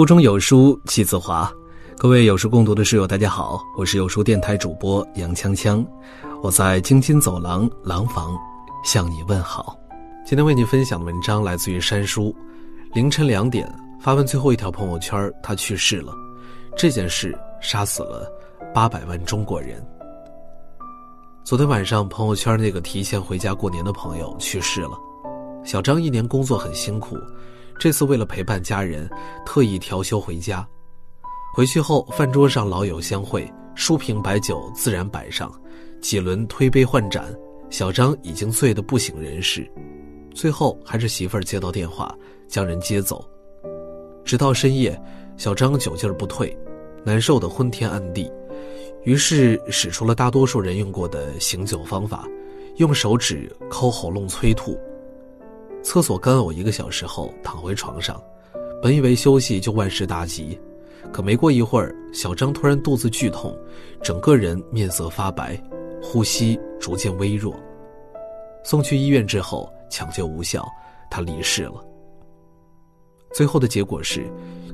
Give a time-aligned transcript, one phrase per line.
[0.00, 1.52] 腹中有书气自华，
[1.98, 5.84] 各位有书共读的室友，大家好，我是有书电台主播杨锵锵，
[6.42, 8.34] 我在京津走廊廊坊
[8.82, 9.76] 向你问好。
[10.24, 12.34] 今天为您分享的文章来自于山叔，
[12.94, 13.70] 凌晨两点
[14.00, 16.14] 发完最后一条朋友圈，他去世了。
[16.74, 18.26] 这件事杀死了
[18.72, 19.86] 八百万中国人。
[21.44, 24.92] 昨天晚上，朋友圈那个提前回家过年的朋友去世了。
[25.62, 27.18] 小张一年工作很辛苦。
[27.80, 29.08] 这次为了陪伴家人，
[29.46, 30.68] 特意调休回家。
[31.54, 35.50] 回去后，饭桌上老友相会，数瓶白酒自然摆上，
[35.98, 37.34] 几轮推杯换盏。
[37.70, 39.66] 小张已经醉得不省人事，
[40.34, 42.14] 最后还是媳妇儿接到电话，
[42.48, 43.24] 将人接走。
[44.26, 45.00] 直到深夜，
[45.38, 46.54] 小张酒劲儿不退，
[47.02, 48.30] 难受得昏天暗地，
[49.04, 52.28] 于是使出了大多数人用过的醒酒方法，
[52.76, 54.78] 用手指抠喉咙催吐。
[55.82, 58.22] 厕所干呕一个小时后，躺回床上，
[58.82, 60.58] 本以为休息就万事大吉，
[61.12, 63.56] 可没过一会儿，小张突然肚子剧痛，
[64.02, 65.60] 整个人面色发白，
[66.02, 67.54] 呼吸逐渐微弱。
[68.62, 70.66] 送去医院之后，抢救无效，
[71.10, 71.84] 他离世了。
[73.32, 74.30] 最后的结果是，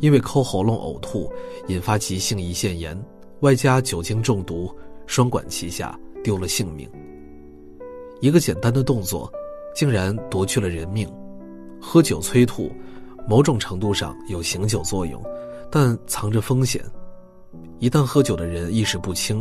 [0.00, 1.32] 因为抠喉咙呕吐，
[1.68, 3.00] 引发急性胰腺炎，
[3.40, 4.74] 外加酒精中毒，
[5.06, 6.90] 双管齐下，丢了性命。
[8.20, 9.32] 一个简单的动作。
[9.78, 11.08] 竟然夺去了人命，
[11.80, 12.68] 喝酒催吐，
[13.28, 15.22] 某种程度上有醒酒作用，
[15.70, 16.84] 但藏着风险。
[17.78, 19.40] 一旦喝酒的人意识不清，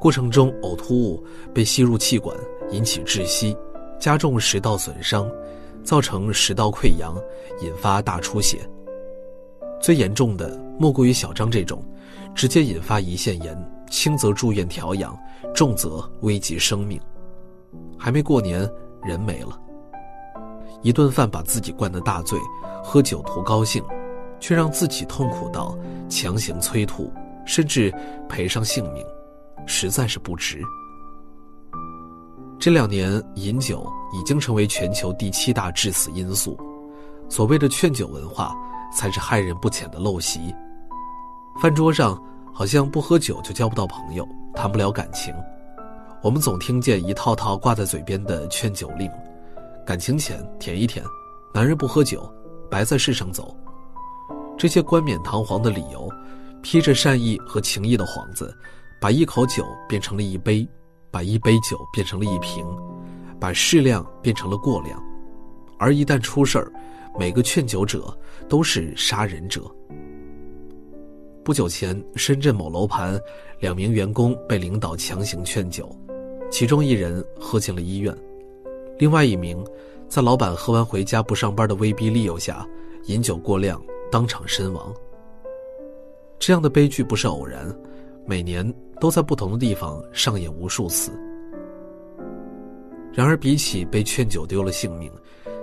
[0.00, 2.36] 过程中呕吐物被吸入气管，
[2.72, 3.56] 引起窒息，
[3.96, 5.30] 加重食道损伤，
[5.84, 7.16] 造成食道溃疡，
[7.62, 8.68] 引发大出血。
[9.80, 11.80] 最严重的莫过于小张这种，
[12.34, 13.56] 直接引发胰腺炎，
[13.88, 15.16] 轻则住院调养，
[15.54, 17.00] 重则危及生命。
[17.96, 18.68] 还没过年，
[19.04, 19.56] 人没了。
[20.82, 22.38] 一顿饭把自己灌得大醉，
[22.82, 23.82] 喝酒图高兴，
[24.38, 25.76] 却让自己痛苦到
[26.08, 27.12] 强行催吐，
[27.44, 27.92] 甚至
[28.28, 29.04] 赔上性命，
[29.66, 30.62] 实在是不值。
[32.58, 36.58] 这两年饮酒已经成为全球第七大致死因素，
[37.28, 38.54] 所谓的劝酒文化
[38.94, 40.54] 才是害人不浅的陋习。
[41.60, 42.20] 饭桌上
[42.52, 45.34] 好像不喝酒就交不到朋友，谈不了感情。
[46.22, 49.10] 我们总听见一套套挂在嘴边的劝酒令。
[49.86, 51.04] 感情浅舔一舔，
[51.54, 52.28] 男人不喝酒，
[52.68, 53.56] 白在世上走。
[54.58, 56.10] 这些冠冕堂皇的理由，
[56.60, 58.52] 披着善意和情谊的幌子，
[59.00, 60.68] 把一口酒变成了一杯，
[61.08, 62.66] 把一杯酒变成了一瓶，
[63.38, 65.00] 把适量变成了过量。
[65.78, 66.72] 而一旦出事儿，
[67.16, 68.12] 每个劝酒者
[68.48, 69.62] 都是杀人者。
[71.44, 73.16] 不久前，深圳某楼盘，
[73.60, 75.96] 两名员工被领导强行劝酒，
[76.50, 78.12] 其中一人喝进了医院。
[78.98, 79.62] 另外一名，
[80.08, 82.66] 在老板喝完回家不上班的威逼利诱下，
[83.04, 84.94] 饮酒过量，当场身亡。
[86.38, 87.74] 这样的悲剧不是偶然，
[88.24, 91.12] 每年都在不同的地方上演无数次。
[93.12, 95.12] 然而，比起被劝酒丢了性命，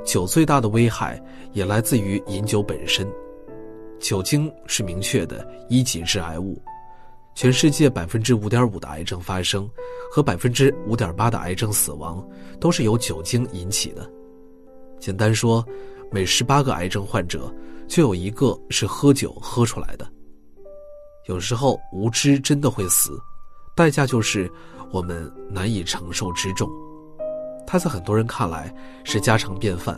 [0.03, 1.19] 酒最大的危害
[1.53, 3.07] 也来自于饮酒本身。
[3.99, 6.61] 酒精是明确的一级致癌物。
[7.35, 9.69] 全世界百分之五点五的癌症发生，
[10.11, 12.25] 和百分之五点八的癌症死亡，
[12.59, 14.09] 都是由酒精引起的。
[14.99, 15.65] 简单说，
[16.11, 17.53] 每十八个癌症患者，
[17.87, 20.07] 就有一个是喝酒喝出来的。
[21.27, 23.19] 有时候无知真的会死，
[23.75, 24.49] 代价就是
[24.91, 26.69] 我们难以承受之重。
[27.65, 28.73] 它在很多人看来
[29.03, 29.97] 是家常便饭，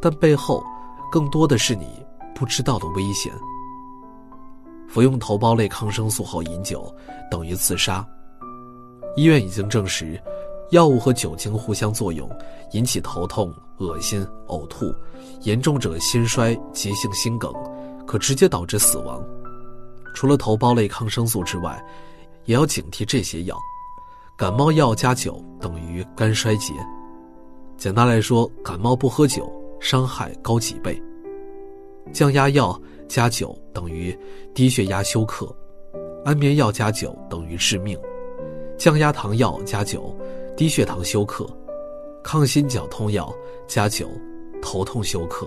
[0.00, 0.62] 但背后
[1.10, 1.86] 更多的是你
[2.34, 3.32] 不知道的危险。
[4.88, 6.92] 服用头孢类抗生素后饮酒
[7.30, 8.06] 等于自杀。
[9.16, 10.20] 医院已经证实，
[10.70, 12.28] 药物和酒精互相作用，
[12.72, 14.94] 引起头痛、恶心、呕吐，
[15.42, 17.52] 严重者心衰、急性心梗，
[18.06, 19.22] 可直接导致死亡。
[20.14, 21.84] 除了头孢类抗生素之外，
[22.44, 23.56] 也要警惕这些药。
[24.36, 26.72] 感冒药加酒等于肝衰竭。
[27.76, 29.50] 简单来说，感冒不喝酒，
[29.80, 31.00] 伤害高几倍。
[32.12, 32.80] 降压药。
[33.08, 34.16] 加酒等于
[34.54, 35.52] 低血压休克，
[36.24, 37.98] 安眠药加酒等于致命，
[38.76, 40.14] 降压糖药加酒，
[40.56, 41.46] 低血糖休克，
[42.22, 43.34] 抗心绞痛药
[43.66, 44.08] 加酒，
[44.60, 45.46] 头痛休克。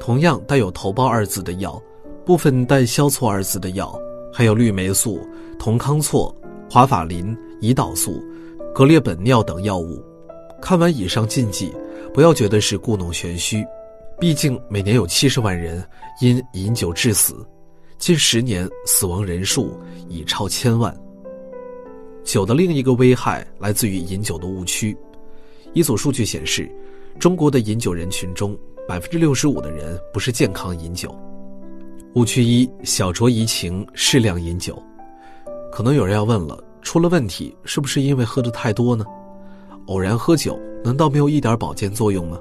[0.00, 1.80] 同样带有“头孢”二字的药，
[2.24, 3.98] 部分带“消错”二字的药，
[4.32, 5.20] 还有氯霉素、
[5.58, 6.34] 酮康唑、
[6.70, 8.22] 华法林、胰岛素、
[8.74, 10.02] 格列本脲等药物。
[10.60, 11.72] 看完以上禁忌，
[12.12, 13.64] 不要觉得是故弄玄虚。
[14.20, 15.80] 毕竟每年有七十万人
[16.20, 17.46] 因饮酒致死，
[17.98, 19.78] 近十年死亡人数
[20.08, 20.92] 已超千万。
[22.24, 24.96] 酒的另一个危害来自于饮酒的误区。
[25.72, 26.68] 一组数据显示，
[27.20, 31.16] 中国的饮酒人群中，百分之六十五的人不是健康饮酒。
[32.14, 34.82] 误区一：小酌怡情，适量饮酒。
[35.70, 39.04] 可能有人要问了，出了问题是不是因为喝的太多呢？
[39.86, 42.36] 偶然喝酒，难道没有一点保健作用吗？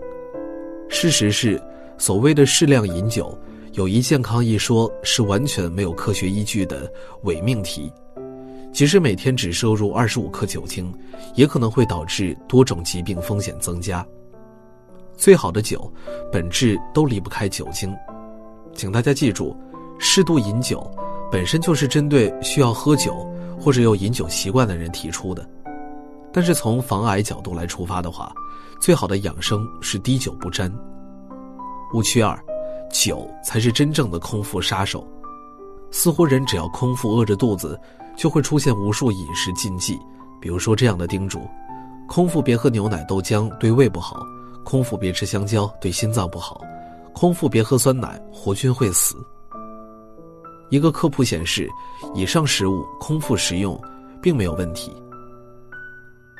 [0.89, 1.61] 事实是，
[1.97, 3.37] 所谓的适量饮酒，
[3.73, 6.91] 有益健康一说是完全没有科学依据的
[7.23, 7.91] 伪命题。
[8.71, 10.93] 即使每天只摄入二十五克酒精，
[11.35, 14.05] 也可能会导致多种疾病风险增加。
[15.15, 15.91] 最好的酒，
[16.31, 17.93] 本质都离不开酒精。
[18.73, 19.55] 请大家记住，
[19.97, 20.89] 适度饮酒
[21.31, 23.27] 本身就是针对需要喝酒
[23.59, 25.47] 或者有饮酒习惯的人提出的。
[26.37, 28.31] 但是从防癌角度来出发的话，
[28.79, 30.71] 最好的养生是滴酒不沾。
[31.95, 32.39] 误区二，
[32.91, 35.03] 酒才是真正的空腹杀手。
[35.89, 37.75] 似乎人只要空腹饿着肚子，
[38.15, 39.97] 就会出现无数饮食禁忌，
[40.39, 41.41] 比如说这样的叮嘱：
[42.07, 44.19] 空腹别喝牛奶豆浆，对胃不好；
[44.63, 46.61] 空腹别吃香蕉，对心脏不好。
[47.15, 49.15] 空腹别喝酸奶，活菌会死。
[50.69, 51.67] 一个科普显示，
[52.13, 53.75] 以上食物空腹食用
[54.21, 54.95] 并没有问题。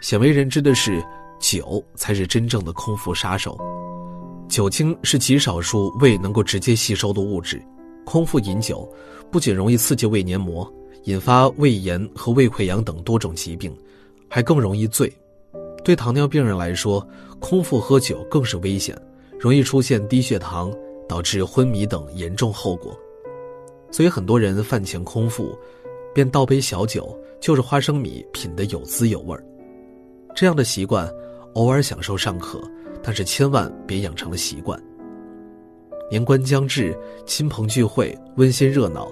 [0.02, 1.04] 鲜为人知的是，
[1.40, 3.58] 酒才是真正的空腹杀手。
[4.48, 7.62] 酒精是极少数胃能够直接吸收的物质，
[8.06, 8.88] 空腹饮酒
[9.32, 10.72] 不仅容易刺激胃黏膜，
[11.04, 13.76] 引发胃炎和胃溃疡等多种疾病，
[14.30, 15.12] 还更容易醉。
[15.84, 17.06] 对糖尿病人来说，
[17.40, 18.98] 空腹喝酒更是危险。
[19.40, 20.74] 容易出现低血糖，
[21.08, 22.98] 导致昏迷等严重后果，
[23.92, 25.56] 所以很多人饭前空腹，
[26.12, 29.44] 便倒杯小酒，就着花生米品得有滋有味儿。
[30.38, 31.12] 这样的习惯，
[31.56, 32.62] 偶尔享受尚可，
[33.02, 34.80] 但是千万别养成了习惯。
[36.12, 36.96] 年关将至，
[37.26, 39.12] 亲朋聚会温馨热闹，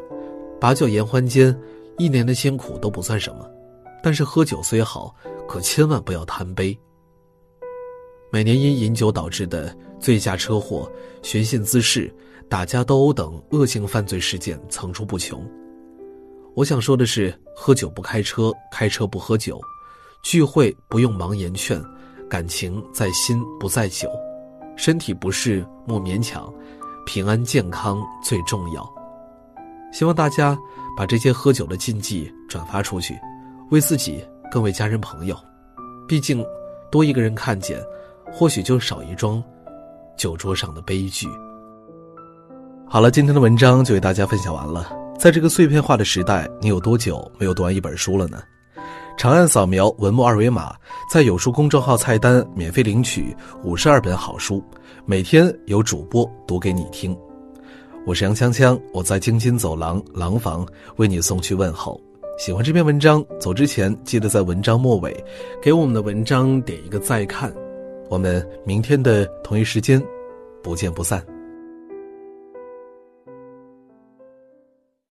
[0.62, 1.60] 把酒言欢间，
[1.98, 3.50] 一年的辛苦都不算什么。
[4.04, 5.16] 但是喝酒虽好，
[5.48, 6.78] 可千万不要贪杯。
[8.32, 10.88] 每年因饮酒导致的醉驾车祸、
[11.24, 12.14] 寻衅滋事、
[12.48, 15.44] 打架斗殴等恶性犯罪事件层出不穷。
[16.54, 19.60] 我想说的是：喝酒不开车，开车不喝酒，
[20.22, 21.82] 聚会不用忙言劝，
[22.30, 24.10] 感情在心不在酒，
[24.76, 26.52] 身体不适莫勉强，
[27.06, 28.88] 平安健康最重要。
[29.92, 30.58] 希望大家
[30.98, 33.18] 把这些喝酒的禁忌转发出去，
[33.72, 35.38] 为自己更为家人朋友。
[36.08, 36.46] 毕竟，
[36.92, 37.80] 多一个人看见。
[38.34, 39.42] 或许就少一桩
[40.18, 41.28] 酒桌上的悲剧。
[42.86, 44.92] 好了，今天的文章就为大家分享完了。
[45.18, 48.42] 在这个碎片化的时代，你有多久没有读完一本书了呢？
[49.18, 50.76] 长按扫描文末二维码，
[51.10, 54.62] 在有书公众号菜单免费领取五十二本好书，
[55.06, 57.18] 每天有主播读给你听。
[58.06, 60.66] 我是杨锵锵，我在京津走廊廊坊
[60.98, 62.00] 为你送去问候。
[62.38, 65.16] 喜欢这篇文章，走之前记得在文章末尾
[65.62, 67.52] 给我们的文章点一个再看。
[68.10, 70.04] 我们明天的同一时间，
[70.62, 71.26] 不见不散。